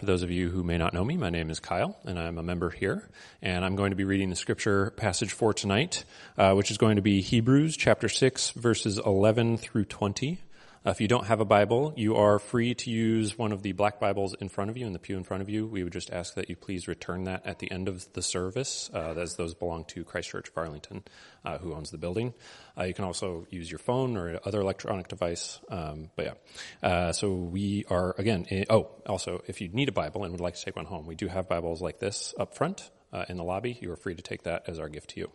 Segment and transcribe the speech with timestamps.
[0.00, 2.38] For those of you who may not know me, my name is Kyle, and I'm
[2.38, 3.10] a member here.
[3.42, 6.06] And I'm going to be reading the scripture passage for tonight,
[6.38, 10.38] uh, which is going to be Hebrews chapter 6, verses 11 through 20.
[10.84, 13.72] Uh, if you don't have a Bible, you are free to use one of the
[13.72, 15.66] black Bibles in front of you, in the pew in front of you.
[15.66, 18.88] We would just ask that you please return that at the end of the service,
[18.94, 21.04] uh, as those belong to Christ Church of Arlington,
[21.44, 22.32] uh, who owns the building.
[22.78, 25.60] Uh, you can also use your phone or other electronic device.
[25.68, 28.46] Um, but yeah, uh, so we are again.
[28.48, 31.06] In, oh, also, if you need a Bible and would like to take one home,
[31.06, 33.78] we do have Bibles like this up front uh, in the lobby.
[33.82, 35.30] You are free to take that as our gift to you.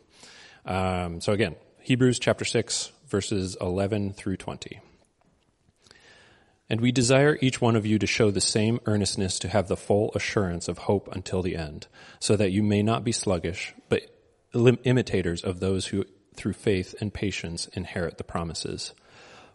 [0.65, 4.81] Um, so again, Hebrews chapter six, verses eleven through twenty.
[6.69, 9.77] And we desire each one of you to show the same earnestness to have the
[9.77, 11.87] full assurance of hope until the end,
[12.19, 14.09] so that you may not be sluggish, but
[14.53, 16.05] imitators of those who
[16.35, 18.93] through faith and patience inherit the promises.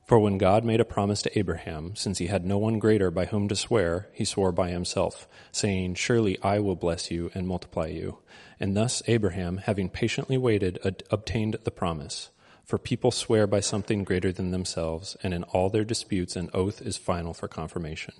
[0.07, 3.27] For when God made a promise to Abraham, since he had no one greater by
[3.27, 7.87] whom to swear, he swore by himself, saying, Surely I will bless you and multiply
[7.87, 8.19] you.
[8.59, 12.31] And thus Abraham, having patiently waited, obtained the promise.
[12.71, 16.81] For people swear by something greater than themselves, and in all their disputes an oath
[16.81, 18.15] is final for confirmation.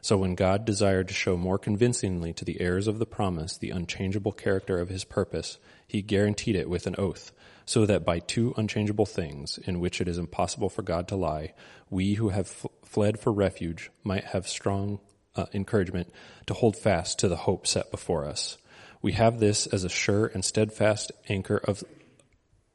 [0.00, 3.70] So when God desired to show more convincingly to the heirs of the promise the
[3.70, 7.30] unchangeable character of his purpose, he guaranteed it with an oath,
[7.64, 11.54] so that by two unchangeable things, in which it is impossible for God to lie,
[11.88, 14.98] we who have f- fled for refuge might have strong
[15.36, 16.12] uh, encouragement
[16.46, 18.58] to hold fast to the hope set before us.
[19.00, 21.84] We have this as a sure and steadfast anchor of,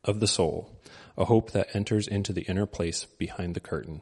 [0.05, 0.76] of the soul
[1.17, 4.01] a hope that enters into the inner place behind the curtain,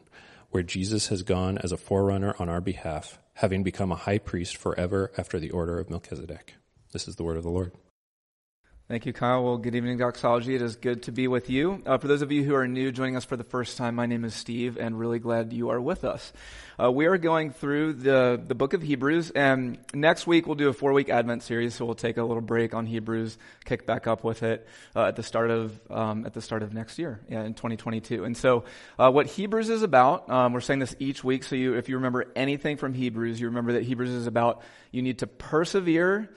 [0.51, 4.57] where Jesus has gone as a forerunner on our behalf, having become a high priest
[4.57, 6.55] forever after the order of Melchizedek.
[6.91, 7.71] This is the word of the Lord.
[8.87, 9.43] Thank you, Kyle.
[9.43, 10.53] Well, good evening, Doxology.
[10.53, 11.81] It is good to be with you.
[11.87, 14.05] Uh, for those of you who are new joining us for the first time, my
[14.05, 16.31] name is Steve, and really glad you are with us.
[16.79, 20.69] Uh, we are going through the, the book of Hebrews, and next week we'll do
[20.69, 24.05] a four week Advent series, so we'll take a little break on Hebrews, kick back
[24.05, 27.19] up with it uh, at the start of um, at the start of next year,
[27.27, 28.23] yeah, in 2022.
[28.23, 28.65] And so,
[28.99, 31.95] uh, what Hebrews is about, um, we're saying this each week, so you, if you
[31.95, 34.61] remember anything from Hebrews, you remember that Hebrews is about
[34.91, 36.29] you need to persevere,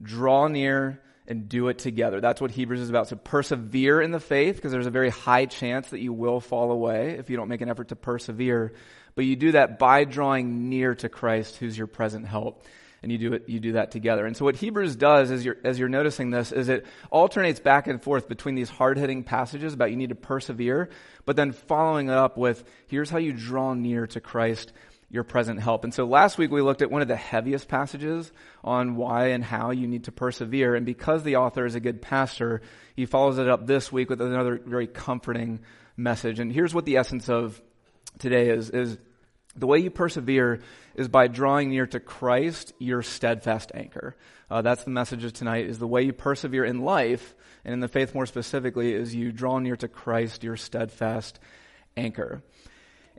[0.00, 2.20] draw near, and do it together.
[2.20, 3.06] That's what Hebrews is about.
[3.06, 6.72] So persevere in the faith because there's a very high chance that you will fall
[6.72, 8.72] away if you don't make an effort to persevere.
[9.14, 12.64] But you do that by drawing near to Christ, who's your present help.
[13.00, 14.26] And you do it, you do that together.
[14.26, 17.86] And so what Hebrews does as you're, as you're noticing this is it alternates back
[17.86, 20.88] and forth between these hard-hitting passages about you need to persevere,
[21.24, 24.72] but then following up with here's how you draw near to Christ
[25.10, 25.84] your present help.
[25.84, 28.30] And so last week we looked at one of the heaviest passages
[28.62, 30.74] on why and how you need to persevere.
[30.74, 32.60] And because the author is a good pastor,
[32.94, 35.60] he follows it up this week with another very comforting
[35.96, 36.40] message.
[36.40, 37.60] And here's what the essence of
[38.18, 38.98] today is, is
[39.56, 40.60] the way you persevere
[40.94, 44.14] is by drawing near to Christ, your steadfast anchor.
[44.50, 47.80] Uh, that's the message of tonight, is the way you persevere in life, and in
[47.80, 51.38] the faith more specifically, is you draw near to Christ, your steadfast
[51.96, 52.42] anchor.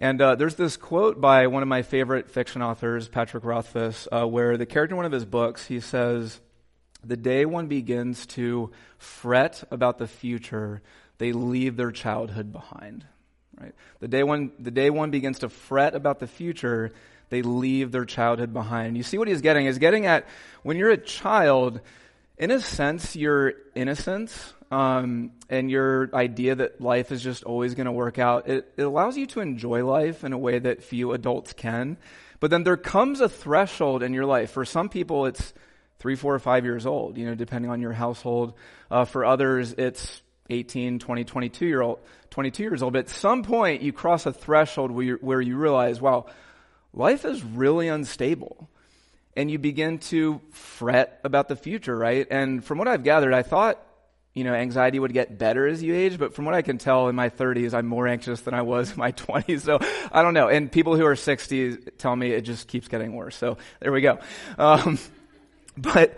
[0.01, 4.25] And uh, there's this quote by one of my favorite fiction authors, Patrick Rothfuss, uh,
[4.25, 6.39] where the character in one of his books, he says,
[7.03, 10.81] The day one begins to fret about the future,
[11.17, 13.05] they leave their childhood behind.
[13.59, 13.75] Right?
[13.99, 16.93] The day one, the day one begins to fret about the future,
[17.29, 18.95] they leave their childhood behind.
[18.95, 19.65] You see what he's getting?
[19.65, 20.25] He's getting at
[20.63, 21.81] when you're a child,
[22.37, 27.85] in a sense, your innocence um, and your idea that life is just always going
[27.85, 31.13] to work out, it, it allows you to enjoy life in a way that few
[31.13, 31.97] adults can.
[32.39, 34.51] But then there comes a threshold in your life.
[34.51, 35.53] For some people, it's
[35.97, 38.53] three, four, or five years old, you know, depending on your household.
[38.89, 42.93] Uh, for others, it's 18, 20, 22 year old, 22 years old.
[42.93, 46.27] But at some point, you cross a threshold where, where you realize, wow,
[46.93, 48.69] life is really unstable.
[49.35, 52.27] And you begin to fret about the future, right?
[52.29, 53.81] And from what I've gathered, I thought
[54.33, 57.09] you know, anxiety would get better as you age, but from what I can tell
[57.09, 59.61] in my 30s, I'm more anxious than I was in my 20s.
[59.61, 59.79] So
[60.11, 60.47] I don't know.
[60.47, 63.35] And people who are 60 tell me it just keeps getting worse.
[63.35, 64.19] So there we go.
[64.57, 64.99] Um,
[65.77, 66.17] but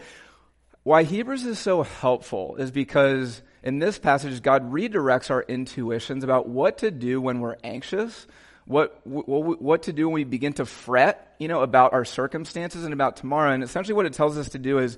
[0.84, 6.50] why Hebrews is so helpful is because in this passage, God redirects our intuitions about
[6.50, 8.26] what to do when we're anxious,
[8.66, 12.84] what, what, what to do when we begin to fret, you know, about our circumstances
[12.84, 13.52] and about tomorrow.
[13.52, 14.98] And essentially what it tells us to do is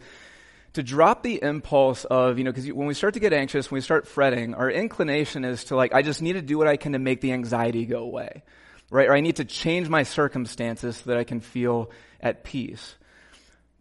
[0.74, 3.78] to drop the impulse of, you know, because when we start to get anxious, when
[3.78, 6.78] we start fretting, our inclination is to like, I just need to do what I
[6.78, 8.44] can to make the anxiety go away,
[8.90, 9.08] right?
[9.08, 12.96] Or I need to change my circumstances so that I can feel at peace.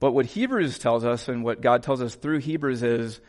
[0.01, 3.21] But what Hebrews tells us and what God tells us through Hebrews is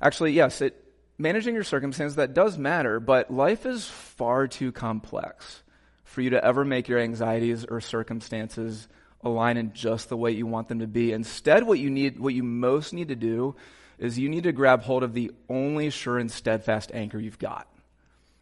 [0.00, 0.84] actually, yes, it,
[1.16, 5.62] managing your circumstances, that does matter, but life is far too complex
[6.04, 8.86] for you to ever make your anxieties or circumstances
[9.22, 11.12] align in just the way you want them to be.
[11.12, 13.56] Instead, what you need, what you most need to do
[13.98, 17.66] is you need to grab hold of the only sure and steadfast anchor you've got.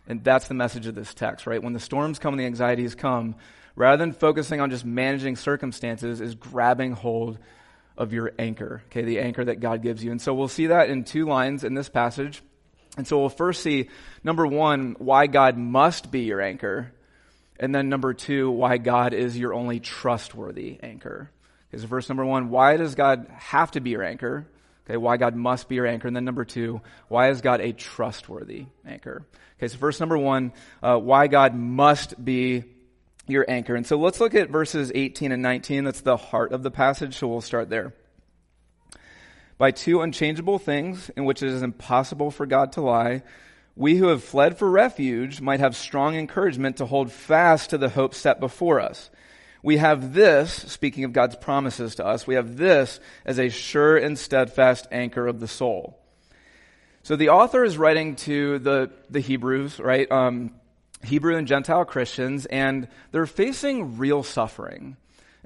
[0.07, 1.63] And that's the message of this text, right?
[1.63, 3.37] When the storms come and the anxieties come,
[3.75, 7.39] rather than focusing on just managing circumstances, is grabbing hold
[7.97, 10.11] of your anchor, okay, the anchor that God gives you.
[10.11, 12.43] And so we'll see that in two lines in this passage.
[12.97, 13.89] And so we'll first see,
[14.23, 16.93] number one, why God must be your anchor.
[17.59, 21.31] And then number two, why God is your only trustworthy anchor.
[21.71, 24.47] Okay, so verse number one, why does God have to be your anchor?
[24.87, 26.07] Okay, why God must be your anchor.
[26.07, 29.27] And then number two, why is God a trustworthy anchor?
[29.59, 32.65] Okay, so verse number one, uh, why God must be
[33.27, 33.75] your anchor.
[33.75, 35.85] And so let's look at verses 18 and 19.
[35.85, 37.95] That's the heart of the passage, so we'll start there.
[39.59, 43.23] By two unchangeable things in which it is impossible for God to lie,
[43.77, 47.91] we who have fled for refuge might have strong encouragement to hold fast to the
[47.91, 49.11] hope set before us.
[49.63, 53.97] We have this, speaking of God's promises to us, we have this as a sure
[53.97, 55.99] and steadfast anchor of the soul.
[57.03, 60.11] So the author is writing to the, the Hebrews, right?
[60.11, 60.53] Um,
[61.05, 64.97] Hebrew and Gentile Christians, and they're facing real suffering.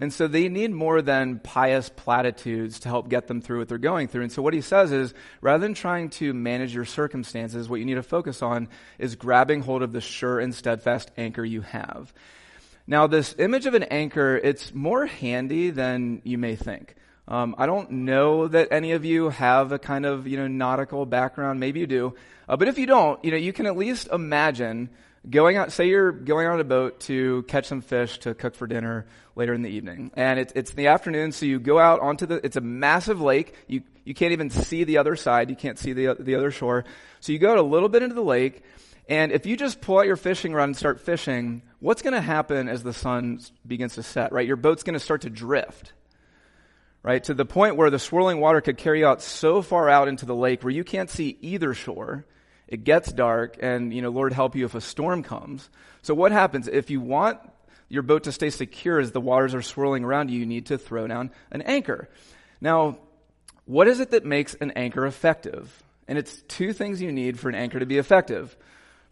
[0.00, 3.76] And so they need more than pious platitudes to help get them through what they're
[3.76, 4.22] going through.
[4.22, 5.12] And so what he says is
[5.42, 8.68] rather than trying to manage your circumstances, what you need to focus on
[8.98, 12.14] is grabbing hold of the sure and steadfast anchor you have.
[12.86, 16.96] Now, this image of an anchor, it's more handy than you may think.
[17.28, 21.06] Um, I don't know that any of you have a kind of you know nautical
[21.06, 21.60] background.
[21.60, 22.14] Maybe you do,
[22.48, 24.90] uh, but if you don't, you know you can at least imagine
[25.28, 28.66] going out, say you're going on a boat to catch some fish to cook for
[28.66, 29.06] dinner
[29.36, 30.10] later in the evening.
[30.14, 33.20] And it's, it's in the afternoon, so you go out onto the, it's a massive
[33.20, 33.54] lake.
[33.66, 35.50] You, you can't even see the other side.
[35.50, 36.84] You can't see the, the other shore.
[37.20, 38.62] So you go out a little bit into the lake,
[39.08, 42.20] and if you just pull out your fishing rod and start fishing, what's going to
[42.20, 44.46] happen as the sun begins to set, right?
[44.46, 45.92] Your boat's going to start to drift
[47.02, 47.24] right?
[47.24, 50.34] To the point where the swirling water could carry out so far out into the
[50.34, 52.26] lake where you can't see either shore
[52.70, 55.68] it gets dark, and, you know, Lord help you if a storm comes.
[56.02, 56.68] So what happens?
[56.68, 57.40] If you want
[57.88, 60.78] your boat to stay secure as the waters are swirling around you, you need to
[60.78, 62.08] throw down an anchor.
[62.60, 62.98] Now,
[63.64, 65.82] what is it that makes an anchor effective?
[66.06, 68.56] And it's two things you need for an anchor to be effective.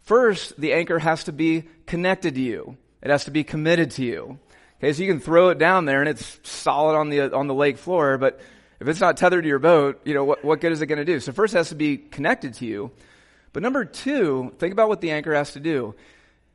[0.01, 2.77] First, the anchor has to be connected to you.
[3.01, 4.39] It has to be committed to you.
[4.79, 7.53] Okay, so you can throw it down there and it's solid on the, on the
[7.53, 8.39] lake floor, but
[8.79, 10.99] if it's not tethered to your boat, you know, what, what good is it going
[10.99, 11.19] to do?
[11.19, 12.91] So first it has to be connected to you.
[13.53, 15.95] But number two, think about what the anchor has to do.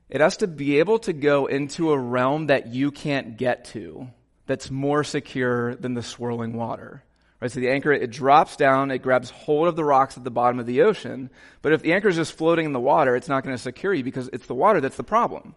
[0.09, 4.09] It has to be able to go into a realm that you can't get to,
[4.47, 7.03] that's more secure than the swirling water.
[7.41, 7.51] Right?
[7.51, 10.59] So the anchor, it drops down, it grabs hold of the rocks at the bottom
[10.59, 11.31] of the ocean.
[11.63, 13.93] But if the anchor is just floating in the water, it's not going to secure
[13.93, 15.55] you because it's the water that's the problem.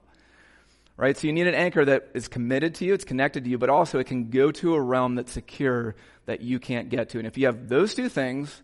[0.96, 1.16] Right?
[1.16, 3.70] So you need an anchor that is committed to you, it's connected to you, but
[3.70, 5.96] also it can go to a realm that's secure
[6.26, 7.20] that you can't get to.
[7.20, 8.64] And if you have those two things,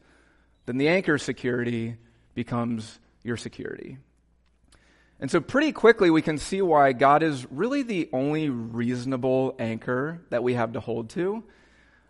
[0.66, 1.98] then the anchor security
[2.34, 3.98] becomes your security.
[5.20, 10.22] And so, pretty quickly, we can see why God is really the only reasonable anchor
[10.30, 11.44] that we have to hold to.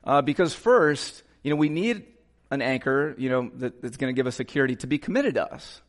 [0.03, 2.05] Uh, because, first, you know, we need
[2.49, 5.53] an anchor, you know, that, that's going to give us security to be committed to
[5.53, 5.81] us.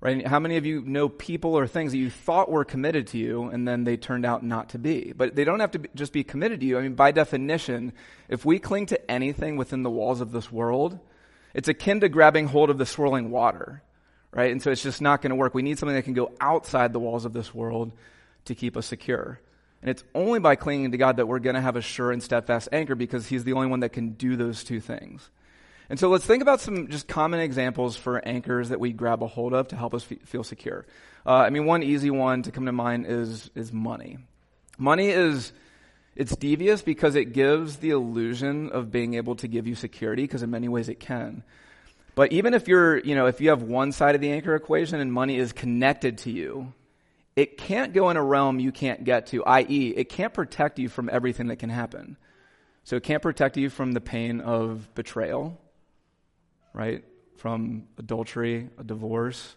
[0.00, 0.26] Right?
[0.26, 3.44] How many of you know people or things that you thought were committed to you
[3.44, 5.12] and then they turned out not to be?
[5.14, 6.78] But they don't have to be, just be committed to you.
[6.78, 7.92] I mean, by definition,
[8.28, 10.98] if we cling to anything within the walls of this world,
[11.54, 13.82] it's akin to grabbing hold of the swirling water,
[14.32, 14.50] right?
[14.50, 15.54] And so it's just not going to work.
[15.54, 17.92] We need something that can go outside the walls of this world
[18.46, 19.40] to keep us secure.
[19.82, 22.22] And it's only by clinging to God that we're going to have a sure and
[22.22, 25.30] steadfast anchor because He's the only one that can do those two things.
[25.88, 29.26] And so let's think about some just common examples for anchors that we grab a
[29.26, 30.86] hold of to help us f- feel secure.
[31.26, 34.18] Uh, I mean, one easy one to come to mind is, is money.
[34.78, 35.52] Money is
[36.20, 40.42] it's devious because it gives the illusion of being able to give you security, because
[40.42, 41.42] in many ways it can.
[42.14, 45.00] But even if you're, you know, if you have one side of the anchor equation
[45.00, 46.74] and money is connected to you,
[47.36, 50.90] it can't go in a realm you can't get to, i.e., it can't protect you
[50.90, 52.18] from everything that can happen.
[52.84, 55.58] So it can't protect you from the pain of betrayal,
[56.74, 57.02] right?
[57.38, 59.56] From adultery, a divorce,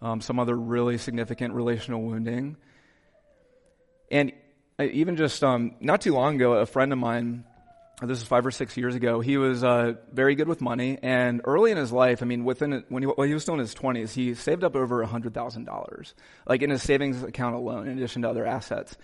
[0.00, 2.56] um, some other really significant relational wounding.
[4.10, 4.32] And
[4.86, 7.44] even just um, not too long ago, a friend of mine,
[8.00, 10.98] this is five or six years ago, he was uh, very good with money.
[11.02, 13.60] And early in his life, I mean, within when he, when he was still in
[13.60, 16.14] his 20s, he saved up over $100,000,
[16.46, 18.96] like in his savings account alone, in addition to other assets.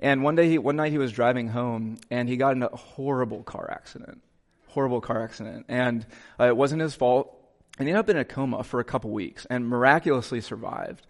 [0.00, 2.68] And one day, he, one night, he was driving home, and he got in a
[2.68, 4.20] horrible car accident.
[4.66, 6.04] Horrible car accident, and
[6.40, 7.38] uh, it wasn't his fault.
[7.78, 11.06] And he ended up in a coma for a couple weeks, and miraculously survived.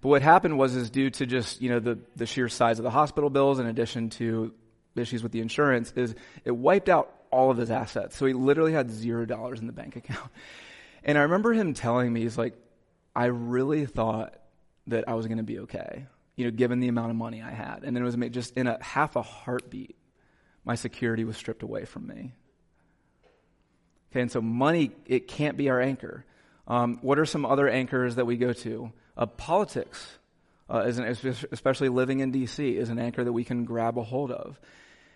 [0.00, 2.82] But what happened was is due to just, you know, the, the sheer size of
[2.82, 4.52] the hospital bills in addition to
[4.94, 8.16] issues with the insurance is it wiped out all of his assets.
[8.16, 10.30] So he literally had zero dollars in the bank account.
[11.04, 12.54] And I remember him telling me, he's like,
[13.14, 14.34] I really thought
[14.88, 17.52] that I was going to be okay, you know, given the amount of money I
[17.52, 17.84] had.
[17.84, 19.94] And then it was just in a half a heartbeat,
[20.64, 22.34] my security was stripped away from me.
[24.10, 26.24] Okay, and so money, it can't be our anchor.
[26.66, 28.92] Um, what are some other anchors that we go to?
[29.16, 30.18] Uh, politics,
[30.68, 31.04] uh, is an,
[31.52, 34.60] especially living in D.C., is an anchor that we can grab a hold of.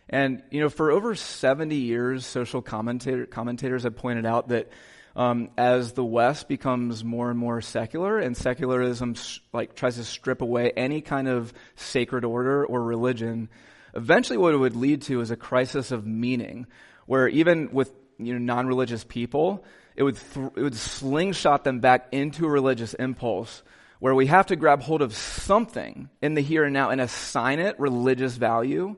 [0.09, 4.71] And, you know, for over 70 years, social commentator, commentators have pointed out that
[5.17, 9.15] um, as the West becomes more and more secular and secularism
[9.53, 13.49] like tries to strip away any kind of sacred order or religion,
[13.95, 16.67] eventually what it would lead to is a crisis of meaning,
[17.07, 19.65] where even with you know non-religious people,
[19.97, 23.63] it would th- it would slingshot them back into a religious impulse,
[24.01, 27.61] where we have to grab hold of something in the here and now and assign
[27.61, 28.97] it religious value,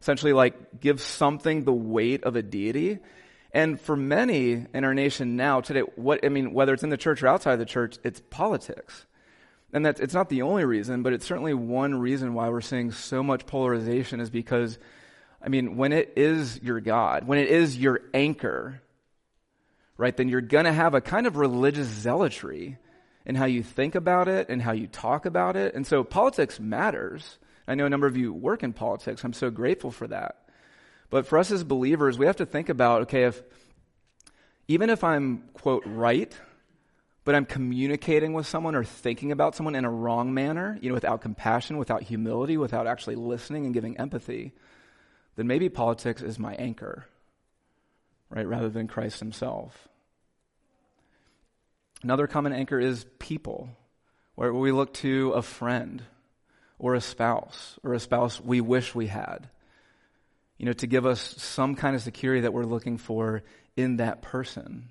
[0.00, 2.98] essentially like give something the weight of a deity.
[3.52, 6.96] And for many in our nation now today, what I mean, whether it's in the
[6.96, 9.06] church or outside the church, it's politics.
[9.72, 12.92] And that's it's not the only reason, but it's certainly one reason why we're seeing
[12.92, 14.78] so much polarization is because
[15.42, 18.80] I mean, when it is your God, when it is your anchor,
[19.96, 22.78] right, then you're going to have a kind of religious zealotry
[23.24, 25.74] in how you think about it and how you talk about it.
[25.74, 27.38] And so politics matters.
[27.68, 29.24] I know a number of you work in politics.
[29.24, 30.36] I'm so grateful for that.
[31.10, 33.42] But for us as believers, we have to think about okay, if
[34.68, 36.32] even if I'm, quote, right,
[37.24, 40.94] but I'm communicating with someone or thinking about someone in a wrong manner, you know,
[40.94, 44.52] without compassion, without humility, without actually listening and giving empathy,
[45.34, 47.06] then maybe politics is my anchor,
[48.30, 49.88] right, rather than Christ himself.
[52.02, 53.68] Another common anchor is people,
[54.34, 56.02] where we look to a friend
[56.78, 59.50] or a spouse or a spouse we wish we had
[60.60, 63.42] you know, to give us some kind of security that we're looking for
[63.78, 64.90] in that person.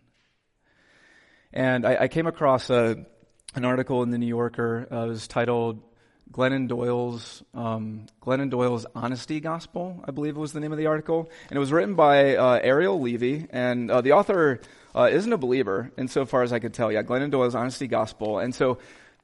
[1.54, 3.06] And I, I came across a,
[3.54, 4.88] an article in the New Yorker.
[4.92, 5.84] Uh, it was titled
[6.32, 11.30] Glennon Doyle's um, Glennon Doyle's Honesty Gospel, I believe was the name of the article,
[11.50, 14.62] and it was written by uh, Ariel Levy, and uh, the author
[14.96, 16.92] uh, isn't a believer, insofar as I could tell.
[16.92, 18.78] Yeah, Glennon Doyle's Honesty Gospel, and so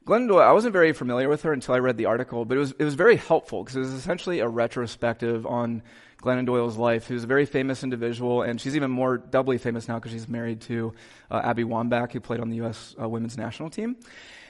[0.06, 2.60] Glennon Doyle, I wasn't very familiar with her until I read the article, but it
[2.60, 5.82] was it was very helpful because it was essentially a retrospective on
[6.22, 9.96] Glennon Doyle's life, who's a very famous individual, and she's even more doubly famous now
[9.96, 10.94] because she's married to
[11.30, 12.96] uh, Abby Wambach, who played on the U.S.
[13.00, 13.96] Uh, women's national team.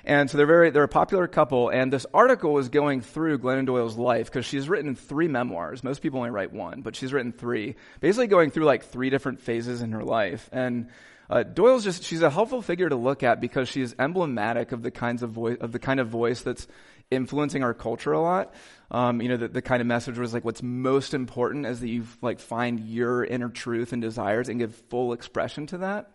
[0.06, 1.70] And so they're very they're a popular couple.
[1.70, 5.84] And this article was going through Glennon Doyle's life because she's written three memoirs.
[5.84, 9.42] Most people only write one, but she's written three, basically going through like three different
[9.42, 10.48] phases in her life.
[10.52, 10.90] And
[11.28, 14.84] uh, Doyle's just she's a helpful figure to look at because she is emblematic of
[14.84, 16.68] the kinds of voice of the kind of voice that's
[17.10, 18.54] influencing our culture a lot.
[18.92, 21.88] Um, you know, the, the kind of message was like, what's most important is that
[21.88, 26.12] you like find your inner truth and desires and give full expression to that.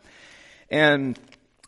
[0.68, 1.18] And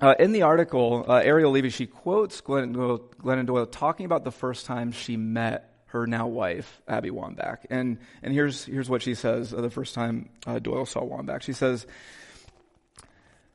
[0.03, 4.25] uh, in the article, uh, Ariel Levy, she quotes Glennon Doyle, Glennon Doyle talking about
[4.25, 7.59] the first time she met her now wife, Abby Wambach.
[7.71, 11.43] And, and here's, here's what she says uh, the first time uh, Doyle saw Wambach.
[11.43, 11.87] She says,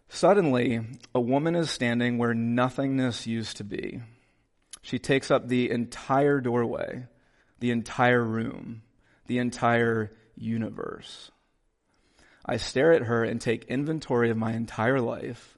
[0.08, 0.80] Suddenly,
[1.14, 4.00] a woman is standing where nothingness used to be.
[4.82, 7.08] She takes up the entire doorway,
[7.60, 8.84] the entire room,
[9.26, 11.30] the entire universe.
[12.46, 15.57] I stare at her and take inventory of my entire life.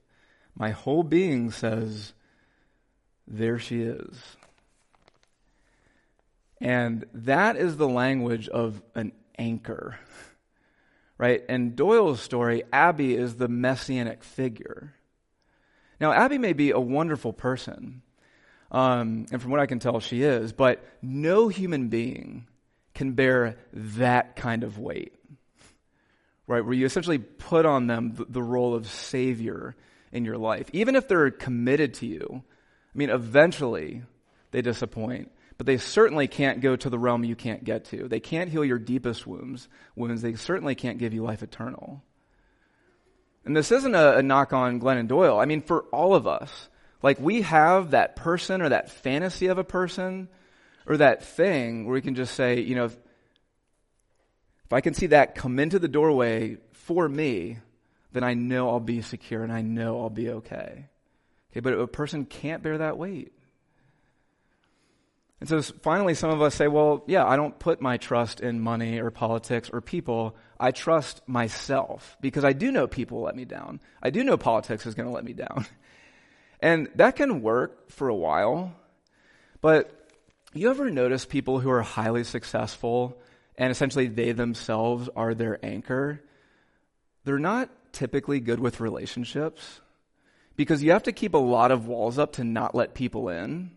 [0.60, 2.14] My whole being says,
[3.26, 4.18] There she is.
[6.62, 9.98] And that is the language of an anchor.
[11.18, 11.44] Right?
[11.48, 14.94] And Doyle's story, Abby is the messianic figure.
[16.00, 18.02] Now, Abby may be a wonderful person.
[18.72, 20.54] Um, and from what I can tell, she is.
[20.54, 22.48] But no human being
[22.94, 25.14] can bear that kind of weight,
[26.48, 26.64] right?
[26.64, 29.76] Where you essentially put on them the, the role of savior
[30.12, 30.70] in your life.
[30.74, 34.04] Even if they're committed to you, I mean, eventually
[34.52, 35.32] they disappoint.
[35.58, 38.08] But they certainly can't go to the realm you can't get to.
[38.08, 39.68] They can't heal your deepest wounds.
[39.94, 40.22] Wounds.
[40.22, 42.02] They certainly can't give you life eternal.
[43.44, 45.38] And this isn't a, a knock on Glennon Doyle.
[45.38, 46.70] I mean, for all of us,
[47.02, 50.30] like we have that person or that fantasy of a person
[50.88, 52.94] or that thing where we can just say, you know, if,
[54.66, 57.58] if I can see that come into the doorway for me,
[58.12, 60.88] then I know I'll be secure and I know I'll be okay.
[61.52, 63.34] Okay, but a person can't bear that weight.
[65.40, 68.60] And so finally, some of us say, well, yeah, I don't put my trust in
[68.60, 70.36] money or politics or people.
[70.60, 73.80] I trust myself because I do know people let me down.
[74.04, 75.66] I do know politics is going to let me down.
[76.62, 78.74] And that can work for a while,
[79.62, 80.10] but
[80.54, 83.18] you ever notice people who are highly successful
[83.58, 86.22] and essentially they themselves are their anchor,
[87.24, 89.82] they're not typically good with relationships
[90.56, 93.72] because you have to keep a lot of walls up to not let people in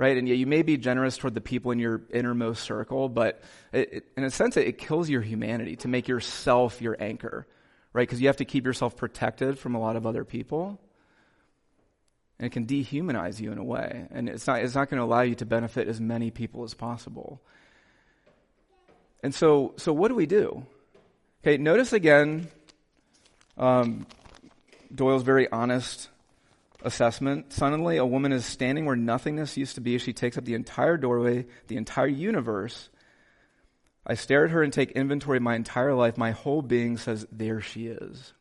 [0.00, 0.16] right?
[0.16, 3.92] And yeah, you may be generous toward the people in your innermost circle, but it,
[3.92, 7.46] it, in a sense, it, it, kills your humanity to make yourself your anchor,
[7.92, 8.08] right?
[8.08, 10.80] Because you have to keep yourself protected from a lot of other people.
[12.38, 14.06] And it can dehumanize you in a way.
[14.10, 16.72] And it's not, it's not going to allow you to benefit as many people as
[16.72, 17.42] possible.
[19.22, 20.64] And so, so what do we do?
[21.44, 22.48] Okay, notice again,
[23.56, 24.06] um,
[24.94, 26.08] Doyle's very honest
[26.82, 27.52] assessment.
[27.52, 29.98] Suddenly, a woman is standing where nothingness used to be.
[29.98, 32.88] She takes up the entire doorway, the entire universe.
[34.06, 36.16] I stare at her and take inventory of my entire life.
[36.16, 38.32] My whole being says, There she is.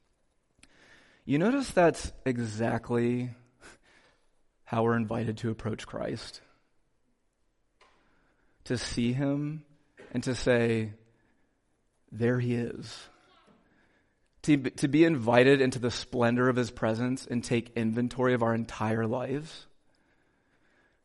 [1.25, 3.31] You notice that's exactly
[4.63, 6.41] how we're invited to approach Christ.
[8.65, 9.63] To see him
[10.13, 10.93] and to say,
[12.11, 13.08] There he is
[14.43, 18.55] to, to be invited into the splendor of his presence and take inventory of our
[18.55, 19.65] entire lives,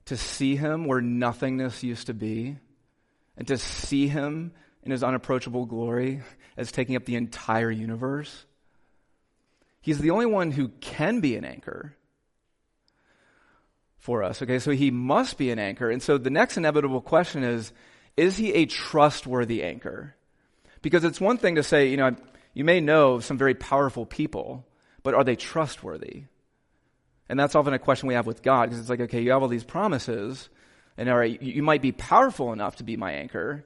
[0.07, 2.57] to see him where nothingness used to be,
[3.37, 6.23] and to see him in his unapproachable glory
[6.57, 8.45] as taking up the entire universe.
[9.81, 11.97] He's the only one who can be an anchor
[13.99, 14.43] for us.
[14.43, 15.91] Okay, so he must be an anchor.
[15.91, 17.73] And so the next inevitable question is
[18.17, 20.15] is he a trustworthy anchor?
[20.83, 22.15] Because it's one thing to say, you know,
[22.55, 24.65] you may know some very powerful people,
[25.03, 26.25] but are they trustworthy?
[27.29, 29.43] And that's often a question we have with God because it's like, okay, you have
[29.43, 30.49] all these promises,
[30.97, 33.65] and all right, you might be powerful enough to be my anchor,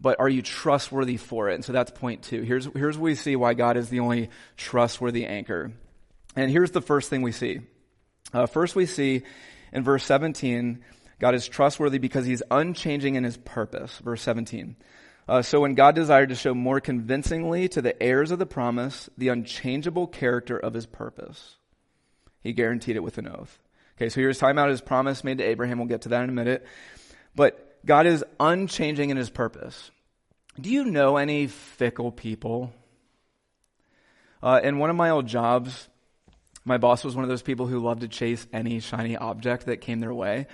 [0.00, 1.54] but are you trustworthy for it?
[1.54, 2.42] And so that's point two.
[2.42, 5.72] Here's, here's where we see why God is the only trustworthy anchor.
[6.34, 7.60] And here's the first thing we see.
[8.32, 9.22] Uh, first, we see
[9.72, 10.82] in verse 17,
[11.20, 13.96] God is trustworthy because he's unchanging in his purpose.
[13.98, 14.76] Verse 17.
[15.28, 19.08] Uh, so when God desired to show more convincingly to the heirs of the promise
[19.16, 21.56] the unchangeable character of his purpose,
[22.40, 23.58] he guaranteed it with an oath.
[23.96, 25.78] Okay, so here's time about his promise made to Abraham.
[25.78, 26.66] We'll get to that in a minute.
[27.36, 29.90] But God is unchanging in his purpose.
[30.60, 32.72] Do you know any fickle people?
[34.42, 35.88] Uh, in one of my old jobs,
[36.64, 39.80] my boss was one of those people who loved to chase any shiny object that
[39.80, 40.46] came their way.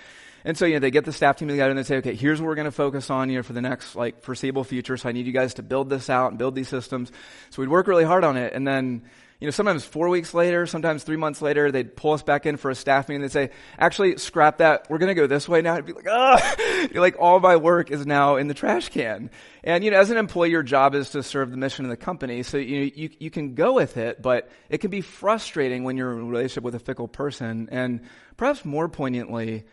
[0.44, 2.40] And so, you know, they get the staff team together and they say, okay, here's
[2.40, 4.96] what we're going to focus on, you know, for the next, like, foreseeable future.
[4.96, 7.11] So I need you guys to build this out and build these systems.
[7.51, 8.53] So we'd work really hard on it.
[8.53, 9.03] And then,
[9.40, 12.57] you know, sometimes four weeks later, sometimes three months later, they'd pull us back in
[12.57, 14.90] for a staff meeting and they'd say, actually, scrap that.
[14.90, 15.74] We're going to go this way now.
[15.74, 16.57] I'd be like, ah,
[16.94, 19.31] like, all my work is now in the trash can.
[19.62, 21.96] And, you know, as an employee, your job is to serve the mission of the
[21.96, 22.42] company.
[22.42, 25.96] So, you know, you, you can go with it, but it can be frustrating when
[25.96, 27.68] you're in a relationship with a fickle person.
[27.70, 28.01] And
[28.37, 29.66] perhaps more poignantly,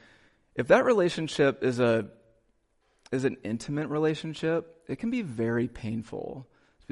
[0.56, 2.08] if that relationship is a
[3.12, 6.48] is an intimate relationship, it can be very painful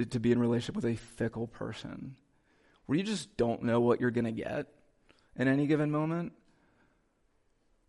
[0.10, 2.15] to be in relationship with a fickle person
[2.86, 4.67] where you just don't know what you're going to get
[5.36, 6.34] in any given moment.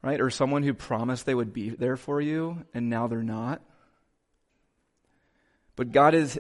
[0.03, 0.21] Right?
[0.21, 3.63] Or someone who promised they would be there for you and now they're not.
[5.77, 6.39] But God is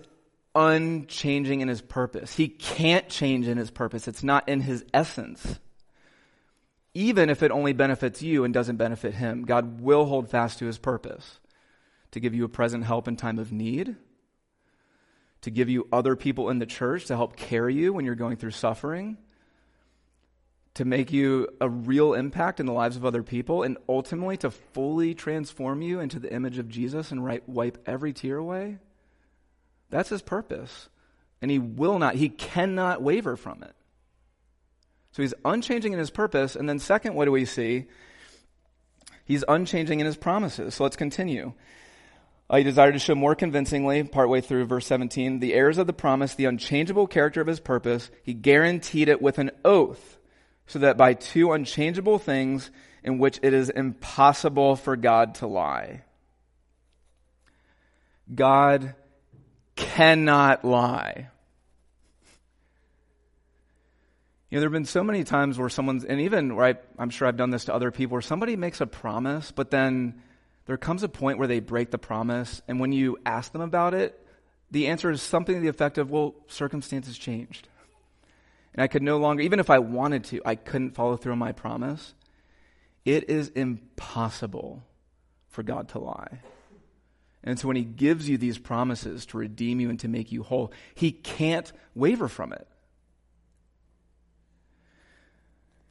[0.55, 2.35] unchanging in his purpose.
[2.35, 4.07] He can't change in his purpose.
[4.07, 5.59] It's not in his essence
[6.95, 9.45] even if it only benefits you and doesn't benefit him.
[9.45, 11.41] God will hold fast to his purpose
[12.13, 13.97] to give you a present help in time of need,
[15.41, 18.37] to give you other people in the church to help carry you when you're going
[18.37, 19.19] through suffering,
[20.75, 24.51] to make you a real impact in the lives of other people, and ultimately to
[24.51, 28.79] fully transform you into the image of Jesus and right, wipe every tear away.
[29.91, 30.89] That's his purpose.
[31.43, 33.75] And he will not, he cannot waver from it.
[35.15, 36.57] So he's unchanging in his purpose.
[36.57, 37.87] And then, second, what do we see?
[39.25, 40.75] He's unchanging in his promises.
[40.75, 41.53] So let's continue.
[42.53, 46.35] He desired to show more convincingly, partway through verse 17, the heirs of the promise,
[46.35, 48.11] the unchangeable character of his purpose.
[48.25, 50.19] He guaranteed it with an oath,
[50.67, 52.73] so that by two unchangeable things
[53.05, 56.03] in which it is impossible for God to lie.
[58.33, 58.95] God
[59.77, 61.29] cannot lie.
[64.51, 67.11] You know, there have been so many times where someone's, and even where I, am
[67.11, 70.23] sure I've done this to other people, where somebody makes a promise, but then
[70.67, 73.95] there comes a point where they break the promise, and when you ask them about
[73.95, 74.21] it,
[74.71, 77.69] the answer is something to the effect of, well, circumstances changed.
[78.75, 81.39] And I could no longer, even if I wanted to, I couldn't follow through on
[81.39, 82.15] my promise.
[83.05, 84.83] It is impossible
[85.49, 86.41] for God to lie.
[87.45, 90.43] And so when He gives you these promises to redeem you and to make you
[90.43, 92.67] whole, He can't waver from it.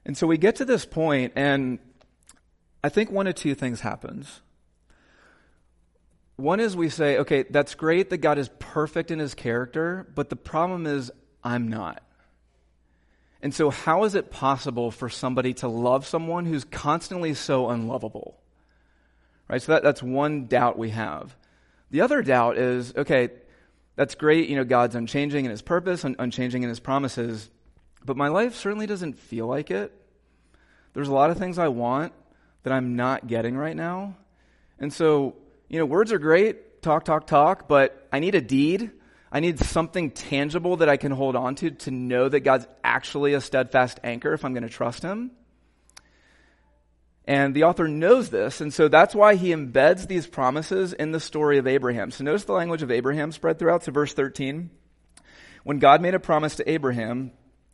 [0.05, 1.79] And so we get to this point, and
[2.83, 4.41] I think one of two things happens.
[6.35, 10.29] One is we say, okay, that's great that God is perfect in his character, but
[10.29, 11.11] the problem is
[11.43, 12.03] I'm not.
[13.41, 18.39] And so, how is it possible for somebody to love someone who's constantly so unlovable?
[19.49, 19.61] Right?
[19.61, 21.35] So, that, that's one doubt we have.
[21.91, 23.29] The other doubt is okay,
[23.95, 27.49] that's great, you know, God's unchanging in his purpose, un- unchanging in his promises,
[28.05, 29.91] but my life certainly doesn't feel like it.
[30.93, 32.13] There's a lot of things I want
[32.63, 34.15] that I'm not getting right now.
[34.79, 35.35] And so,
[35.69, 38.91] you know, words are great, talk, talk, talk, but I need a deed.
[39.31, 43.33] I need something tangible that I can hold on to to know that God's actually
[43.33, 45.31] a steadfast anchor if I'm going to trust Him.
[47.25, 51.21] And the author knows this, and so that's why he embeds these promises in the
[51.21, 52.11] story of Abraham.
[52.11, 53.83] So notice the language of Abraham spread throughout.
[53.83, 54.69] So verse 13.
[55.63, 57.31] When God made a promise to Abraham,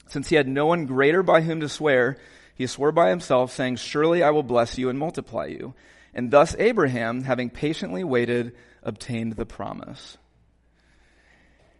[0.09, 2.17] since he had no one greater by whom to swear,
[2.53, 5.73] he swore by himself, saying, Surely I will bless you and multiply you.
[6.13, 10.17] And thus Abraham, having patiently waited, obtained the promise.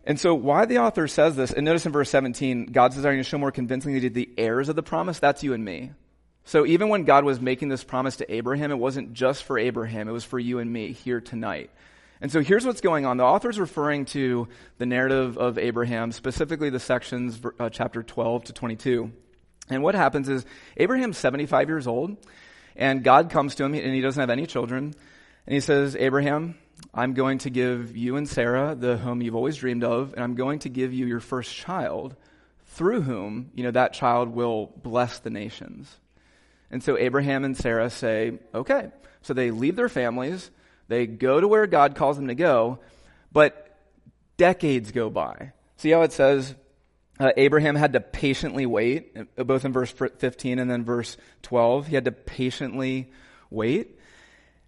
[0.06, 3.24] And so, why the author says this, and notice in verse 17, God's desiring to
[3.24, 5.92] show more convincingly to the heirs of the promise, that's you and me.
[6.46, 10.08] So, even when God was making this promise to Abraham, it wasn't just for Abraham,
[10.08, 11.70] it was for you and me here tonight.
[12.22, 13.18] And so, here's what's going on.
[13.18, 18.46] The author is referring to the narrative of Abraham, specifically the sections, uh, chapter 12
[18.46, 19.12] to 22.
[19.70, 22.18] And what happens is, Abraham's 75 years old,
[22.76, 24.94] and God comes to him, and he doesn't have any children.
[25.46, 26.56] And he says, Abraham,
[26.94, 30.36] I'm going to give you and Sarah the home you've always dreamed of, and I'm
[30.36, 32.16] going to give you your first child,
[32.68, 35.96] through whom, you know, that child will bless the nations.
[36.72, 38.92] And so Abraham and Sarah say, okay.
[39.22, 40.50] So they leave their families,
[40.90, 42.80] they go to where God calls them to go,
[43.32, 43.78] but
[44.38, 45.54] decades go by.
[45.78, 46.56] See how it says
[47.20, 51.88] uh, Abraham had to patiently wait, uh, both in verse 15 and then verse 12.
[51.88, 53.12] He had to patiently
[53.50, 54.00] wait.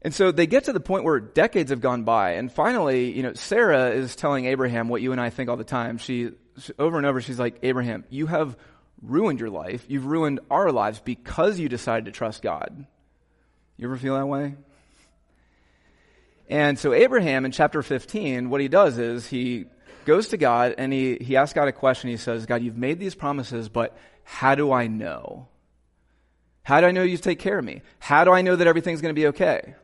[0.04, 3.22] And so they get to the point where decades have gone by, and finally, you
[3.22, 5.98] know, Sarah is telling Abraham what you and I think all the time.
[5.98, 6.32] She,
[6.80, 8.58] over and over, she's like, Abraham, you have
[9.02, 9.86] ruined your life.
[9.88, 12.86] You've ruined our lives because you decided to trust God.
[13.78, 14.56] You ever feel that way?
[16.52, 19.68] And so Abraham in chapter 15, what he does is he
[20.04, 22.10] goes to God and he, he asks God a question.
[22.10, 25.48] He says, God, you've made these promises, but how do I know?
[26.64, 27.84] How do I know you take care of me?
[28.00, 29.76] How do I know that everything's going to be okay?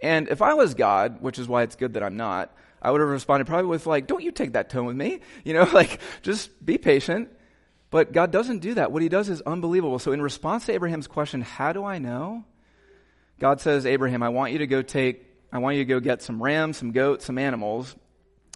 [0.00, 3.02] And if I was God, which is why it's good that I'm not, I would
[3.02, 5.20] have responded probably with like, don't you take that tone with me.
[5.44, 7.28] You know, like, just be patient.
[7.90, 8.92] But God doesn't do that.
[8.92, 9.98] What he does is unbelievable.
[9.98, 12.44] So in response to Abraham's question, how do I know?
[13.38, 16.22] God says, Abraham, I want you to go take, I want you to go get
[16.22, 17.94] some rams, some goats, some animals,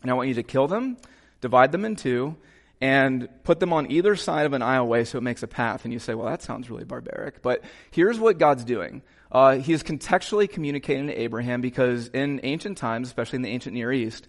[0.03, 0.97] and I want you to kill them,
[1.41, 2.37] divide them in two,
[2.81, 5.85] and put them on either side of an aisleway so it makes a path.
[5.85, 7.43] And you say, well, that sounds really barbaric.
[7.43, 9.03] But here's what God's doing.
[9.33, 13.75] Uh, he is contextually communicating to Abraham because in ancient times, especially in the ancient
[13.75, 14.29] Near East,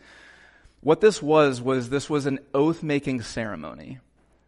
[0.86, 3.99] what this was was this was an oath making ceremony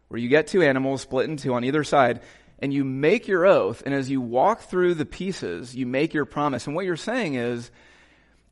[0.08, 2.20] where you get two animals split in two on either side
[2.60, 6.24] and you make your oath and as you walk through the pieces you make your
[6.24, 7.72] promise and what you're saying is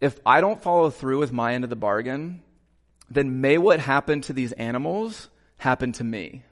[0.01, 2.43] if i don't follow through with my end of the bargain
[3.11, 5.29] then may what happened to these animals
[5.59, 6.43] happen to me.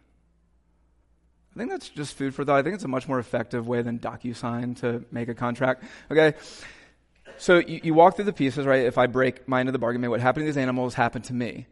[1.54, 2.58] I think that's just food for thought.
[2.58, 5.84] I think it's a much more effective way than docusign to make a contract.
[6.10, 6.34] Okay?
[7.36, 8.84] So you, you walk through the pieces right?
[8.84, 11.22] If i break my end of the bargain may what happened to these animals happen
[11.22, 11.66] to me.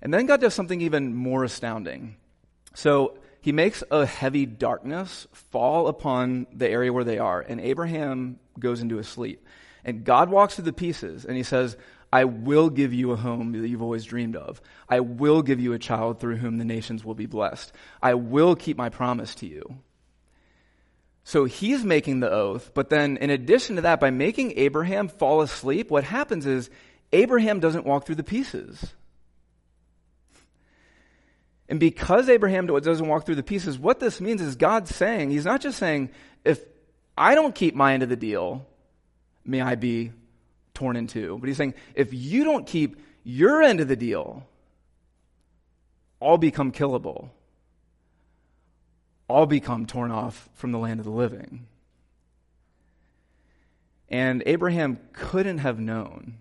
[0.00, 2.16] And then god does something even more astounding.
[2.74, 8.38] So he makes a heavy darkness fall upon the area where they are, and Abraham
[8.58, 9.44] goes into a sleep.
[9.84, 11.76] And God walks through the pieces, and he says,
[12.12, 14.60] I will give you a home that you've always dreamed of.
[14.88, 17.72] I will give you a child through whom the nations will be blessed.
[18.02, 19.78] I will keep my promise to you.
[21.24, 25.42] So he's making the oath, but then in addition to that, by making Abraham fall
[25.42, 26.70] asleep, what happens is
[27.12, 28.94] Abraham doesn't walk through the pieces.
[31.68, 35.44] And because Abraham doesn't walk through the pieces, what this means is God's saying, He's
[35.44, 36.10] not just saying,
[36.44, 36.64] if
[37.16, 38.66] I don't keep my end of the deal,
[39.44, 40.12] may I be
[40.74, 41.38] torn in two.
[41.40, 44.46] But He's saying, if you don't keep your end of the deal,
[46.20, 47.30] I'll become killable.
[49.28, 51.66] I'll become torn off from the land of the living.
[54.08, 56.38] And Abraham couldn't have known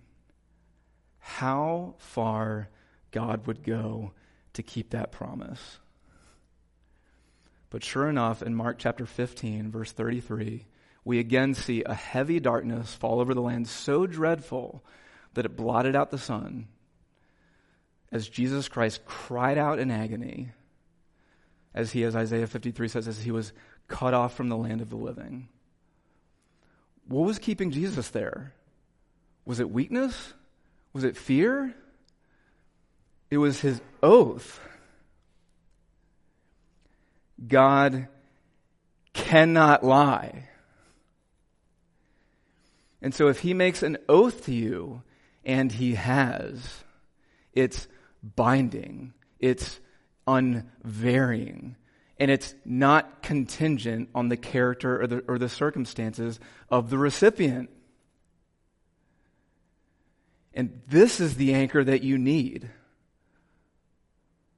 [1.19, 2.69] how far
[3.11, 4.11] God would go
[4.53, 5.79] to keep that promise.
[7.69, 10.65] But sure enough, in Mark chapter 15, verse 33,
[11.07, 14.83] we again see a heavy darkness fall over the land so dreadful
[15.35, 16.67] that it blotted out the sun
[18.11, 20.51] as Jesus Christ cried out in agony,
[21.73, 23.53] as he, as Isaiah 53 says, as he was
[23.87, 25.47] cut off from the land of the living.
[27.07, 28.53] What was keeping Jesus there?
[29.45, 30.33] Was it weakness?
[30.91, 31.73] Was it fear?
[33.31, 34.59] It was his oath.
[37.47, 38.09] God
[39.13, 40.46] cannot lie.
[43.01, 45.03] And so if he makes an oath to you,
[45.45, 46.83] and he has,
[47.53, 47.87] it's
[48.21, 49.79] binding, it's
[50.27, 51.75] unvarying,
[52.19, 57.69] and it's not contingent on the character or the, or the circumstances of the recipient.
[60.53, 62.69] And this is the anchor that you need.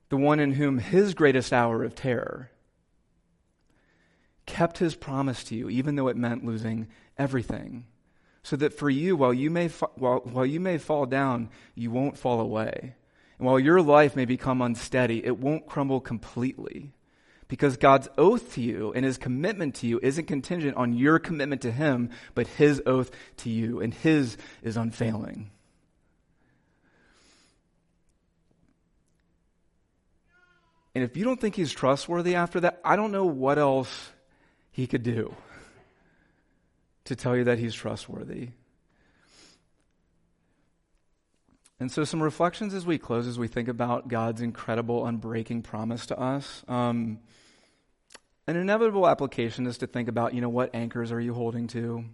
[0.07, 2.49] The one in whom his greatest hour of terror
[4.47, 7.85] kept his promise to you, even though it meant losing everything.
[8.43, 11.91] So that for you, while you may, fa- while, while you may fall down, you
[11.91, 12.95] won't fall away.
[13.37, 16.91] And while your life may become unsteady, it won't crumble completely.
[17.47, 21.61] Because God's oath to you and his commitment to you isn't contingent on your commitment
[21.63, 23.81] to him, but his oath to you.
[23.81, 25.49] And his is unfailing.
[30.95, 34.11] And if you don't think he's trustworthy after that, I don't know what else
[34.71, 35.33] he could do
[37.09, 38.49] to tell you that he's trustworthy.
[41.79, 46.05] And so, some reflections as we close, as we think about God's incredible, unbreaking promise
[46.07, 46.63] to us.
[46.67, 47.19] Um,
[48.47, 52.05] an inevitable application is to think about, you know, what anchors are you holding to?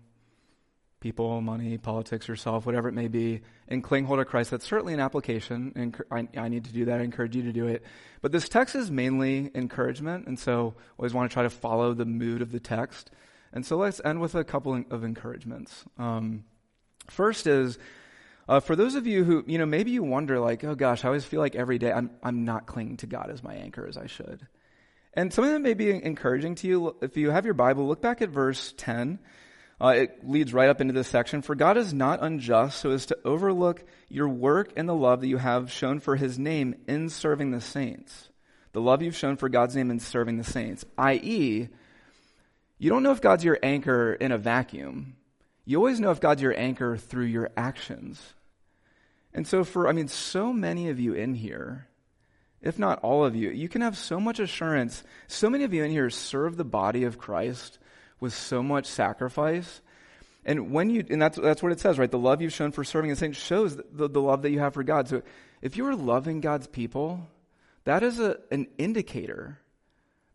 [1.01, 4.51] People, money, politics, yourself, whatever it may be, and cling hold of Christ.
[4.51, 7.01] That's certainly an application, and I, I need to do that.
[7.01, 7.83] I encourage you to do it.
[8.21, 12.05] But this text is mainly encouragement, and so always want to try to follow the
[12.05, 13.11] mood of the text.
[13.55, 15.85] And so let's end with a couple of encouragements.
[15.97, 16.43] Um,
[17.09, 17.79] first is
[18.47, 21.07] uh, for those of you who, you know, maybe you wonder, like, oh gosh, I
[21.07, 23.97] always feel like every day I'm, I'm not clinging to God as my anchor as
[23.97, 24.45] I should.
[25.13, 28.21] And something that may be encouraging to you, if you have your Bible, look back
[28.21, 29.19] at verse 10.
[29.79, 31.41] Uh, it leads right up into this section.
[31.41, 35.27] For God is not unjust so as to overlook your work and the love that
[35.27, 38.29] you have shown for his name in serving the saints.
[38.73, 41.69] The love you've shown for God's name in serving the saints, i.e.,
[42.77, 45.15] you don't know if God's your anchor in a vacuum.
[45.65, 48.33] You always know if God's your anchor through your actions.
[49.33, 51.87] And so, for, I mean, so many of you in here,
[52.61, 55.03] if not all of you, you can have so much assurance.
[55.27, 57.79] So many of you in here serve the body of Christ
[58.19, 59.81] with so much sacrifice.
[60.45, 62.09] And when you, and that's, that's what it says, right?
[62.09, 64.73] The love you've shown for serving the saints shows the, the love that you have
[64.73, 65.07] for God.
[65.07, 65.23] So
[65.61, 67.27] if you are loving God's people,
[67.83, 69.59] that is a, an indicator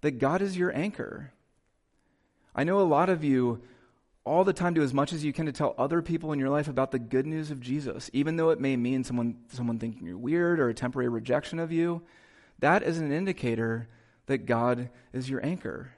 [0.01, 1.33] that God is your anchor.
[2.55, 3.63] I know a lot of you
[4.25, 6.51] all the time do as much as you can to tell other people in your
[6.51, 10.07] life about the good news of Jesus, even though it may mean someone, someone thinking
[10.07, 12.03] you're weird or a temporary rejection of you.
[12.59, 13.89] That is an indicator
[14.27, 15.93] that God is your anchor.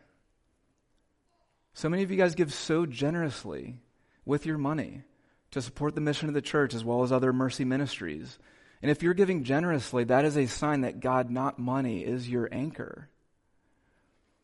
[1.74, 3.76] So many of you guys give so generously
[4.24, 5.02] with your money
[5.50, 8.38] to support the mission of the church as well as other mercy ministries.
[8.80, 12.48] And if you're giving generously, that is a sign that God, not money, is your
[12.52, 13.08] anchor.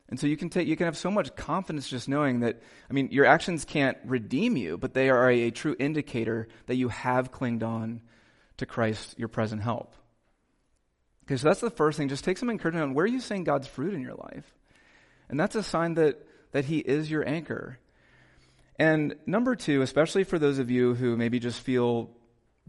[0.09, 2.93] And so you can take, you can have so much confidence just knowing that, I
[2.95, 6.89] mean, your actions can't redeem you, but they are a, a true indicator that you
[6.89, 8.01] have clinged on
[8.57, 9.95] to Christ, your present help.
[11.25, 12.09] Okay, so that's the first thing.
[12.09, 14.55] Just take some encouragement on where are you seeing God's fruit in your life?
[15.29, 17.79] And that's a sign that, that He is your anchor.
[18.79, 22.11] And number two, especially for those of you who maybe just feel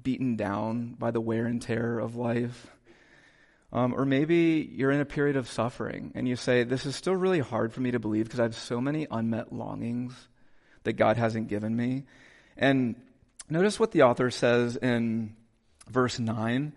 [0.02, 2.67] beaten down by the wear and tear of life,
[3.72, 7.16] um, or maybe you're in a period of suffering and you say, This is still
[7.16, 10.14] really hard for me to believe because I have so many unmet longings
[10.84, 12.04] that God hasn't given me.
[12.58, 12.96] And
[13.50, 15.36] notice what the author says in
[15.88, 16.74] verse 9.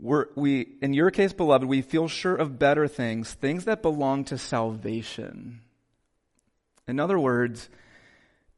[0.00, 4.24] We're, we, in your case, beloved, we feel sure of better things, things that belong
[4.24, 5.60] to salvation.
[6.88, 7.68] In other words,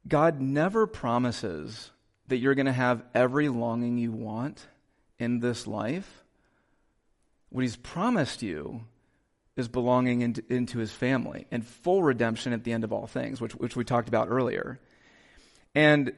[0.06, 1.90] God never promises
[2.28, 4.66] that you're going to have every longing you want
[5.18, 6.21] in this life.
[7.52, 8.82] What he's promised you
[9.56, 13.40] is belonging into, into his family and full redemption at the end of all things,
[13.40, 14.80] which, which we talked about earlier.
[15.74, 16.12] And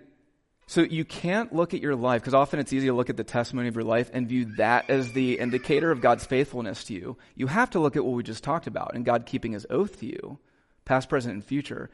[0.66, 3.24] so you can't look at your life, because often it's easy to look at the
[3.24, 7.16] testimony of your life and view that as the indicator of God's faithfulness to you.
[7.34, 10.00] You have to look at what we just talked about and God keeping his oath
[10.00, 10.38] to you,
[10.84, 11.90] past, present, and future.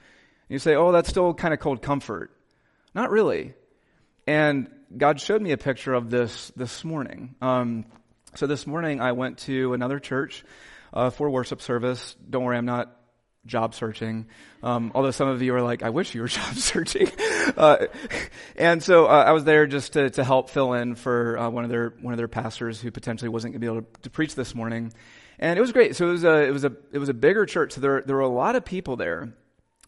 [0.48, 2.31] And you say, oh, that's still kind of cold comfort.
[2.94, 3.55] Not really.
[4.26, 7.35] And God showed me a picture of this this morning.
[7.40, 7.87] Um,
[8.35, 10.45] so this morning I went to another church
[10.93, 12.16] uh, for worship service.
[12.29, 12.97] Don't worry, I'm not
[13.47, 14.27] job searching.
[14.62, 17.11] Um, although some of you are like, I wish you were job searching.
[17.57, 17.87] Uh,
[18.57, 21.64] and so uh, I was there just to, to help fill in for uh, one
[21.64, 24.11] of their one of their pastors who potentially wasn't going to be able to, to,
[24.11, 24.93] preach this morning.
[25.38, 25.97] And it was great.
[25.97, 27.73] So it was a it was a it was a bigger church.
[27.73, 29.33] So there there were a lot of people there.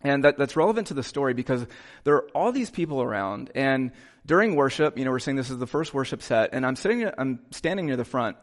[0.05, 1.65] And that, that's relevant to the story because
[2.03, 3.93] there are all these people around, and
[4.25, 7.11] during worship, you know, we're saying this is the first worship set, and I'm sitting,
[7.19, 8.37] I'm standing near the front,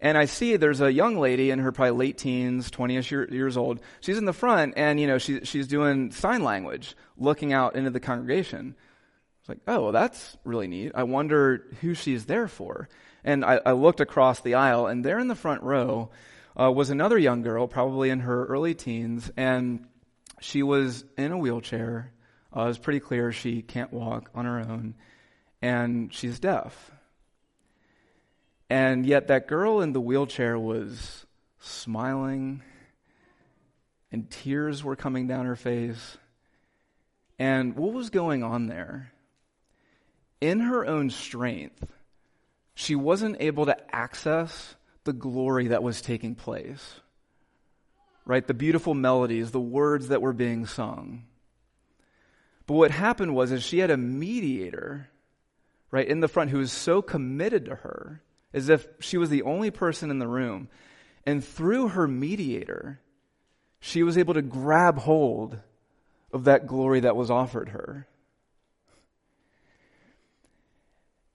[0.00, 3.56] and I see there's a young lady in her probably late teens, 20ish year, years
[3.56, 3.80] old.
[4.00, 7.90] She's in the front, and you know, she, she's doing sign language, looking out into
[7.90, 8.76] the congregation.
[9.40, 10.92] It's like, oh, well, that's really neat.
[10.94, 12.88] I wonder who she's there for.
[13.24, 16.10] And I, I looked across the aisle, and there in the front row
[16.58, 19.86] uh, was another young girl, probably in her early teens, and
[20.40, 22.12] she was in a wheelchair.
[22.56, 24.94] Uh, it was pretty clear she can't walk on her own,
[25.64, 26.90] and she's deaf.
[28.68, 31.24] And yet, that girl in the wheelchair was
[31.58, 32.62] smiling,
[34.12, 36.18] and tears were coming down her face.
[37.38, 39.12] And what was going on there?
[40.42, 41.86] In her own strength,
[42.74, 44.74] she wasn't able to access
[45.04, 47.00] the glory that was taking place.
[48.26, 48.46] Right?
[48.46, 51.24] The beautiful melodies, the words that were being sung.
[52.66, 55.08] But what happened was is she had a mediator,
[55.94, 58.20] right, in the front who was so committed to her,
[58.52, 60.68] as if she was the only person in the room.
[61.24, 62.98] And through her mediator,
[63.78, 65.56] she was able to grab hold
[66.32, 68.08] of that glory that was offered her.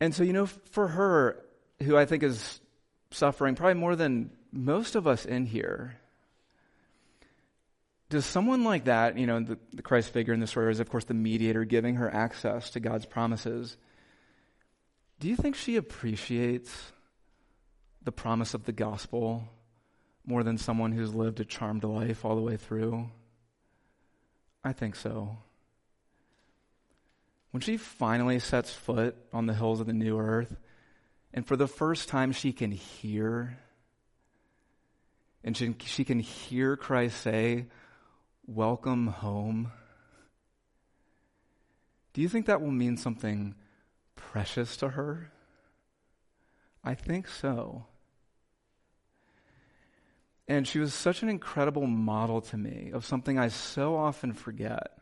[0.02, 1.42] And so, you know, for her,
[1.82, 2.60] who I think is
[3.12, 5.98] suffering probably more than most of us in here,
[8.10, 10.90] does someone like that, you know, the, the Christ figure in the story is, of
[10.90, 13.78] course, the mediator giving her access to God's promises,
[15.20, 16.92] do you think she appreciates
[18.02, 19.44] the promise of the gospel
[20.26, 23.10] more than someone who's lived a charmed life all the way through?
[24.64, 25.38] I think so.
[27.52, 30.56] When she finally sets foot on the hills of the new earth,
[31.34, 33.58] and for the first time she can hear,
[35.44, 37.66] and she, she can hear Christ say,
[38.46, 39.72] Welcome home.
[42.14, 43.56] Do you think that will mean something
[44.32, 45.32] precious to her?
[46.84, 47.86] I think so.
[50.48, 54.98] And she was such an incredible model to me of something I so often forget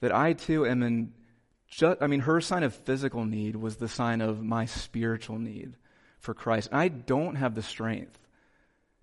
[0.00, 1.12] that I too am in
[1.68, 5.76] just, I mean, her sign of physical need was the sign of my spiritual need
[6.18, 6.70] for Christ.
[6.72, 8.18] And I don't have the strength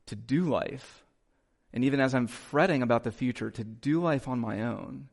[0.08, 1.06] to do life.
[1.73, 5.08] And even as I'm fretting about the future, to do life on my own.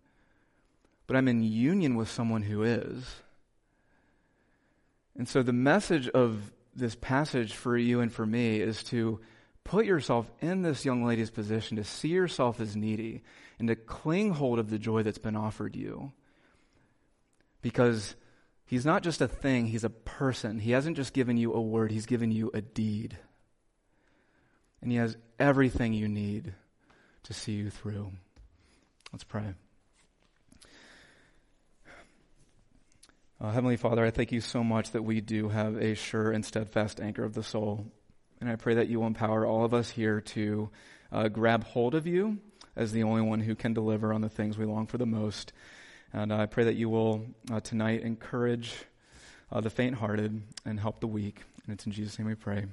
[1.07, 3.23] But I'm in union with someone who is.
[5.17, 9.21] And so the message of this passage for you and for me is to
[9.63, 13.23] put yourself in this young lady's position, to see yourself as needy,
[13.59, 16.13] and to cling hold of the joy that's been offered you.
[17.63, 18.15] Because
[18.67, 20.59] he's not just a thing, he's a person.
[20.59, 23.17] He hasn't just given you a word, he's given you a deed.
[24.83, 26.53] And he has everything you need
[27.23, 28.13] to see you through.
[29.13, 29.55] Let's pray.
[33.45, 36.43] Uh, Heavenly Father, I thank you so much that we do have a sure and
[36.43, 37.85] steadfast anchor of the soul.
[38.41, 40.71] And I pray that you will empower all of us here to
[41.13, 42.39] uh, grab hold of you
[42.75, 45.53] as the only one who can deliver on the things we long for the most.
[46.11, 48.73] And I pray that you will uh, tonight encourage
[49.53, 51.43] uh, the faint hearted and help the weak.
[51.67, 52.63] And it's in Jesus' name we pray.